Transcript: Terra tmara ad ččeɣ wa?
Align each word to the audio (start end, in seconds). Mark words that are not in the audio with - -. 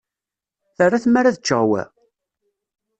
Terra 0.75 1.03
tmara 1.03 1.27
ad 1.29 1.37
ččeɣ 1.41 1.61
wa? 1.69 1.83